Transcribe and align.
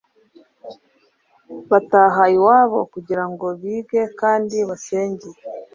bataha 1.69 2.23
iwabo 2.37 2.79
kugira 2.93 3.23
ngo 3.31 3.47
bige 3.61 4.01
kandi 4.19 4.57
basenge. 4.69 5.27